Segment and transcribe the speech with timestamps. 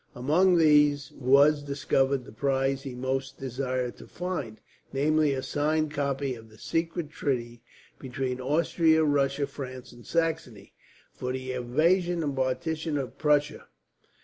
[0.15, 4.59] Among these was discovered the prize he most desired to find;
[4.91, 7.61] namely a signed copy of the secret treaty,
[7.99, 10.73] between Austria, Russia, France, and Saxony,
[11.13, 13.67] for the invasion and partition of Prussia.